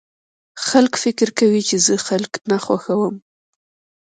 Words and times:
خلک 0.67 0.93
فکر 1.03 1.27
کوي 1.39 1.61
چې 1.69 1.75
زه 1.85 1.93
خلک 2.07 2.31
نه 2.49 2.57
خوښوم 2.65 3.15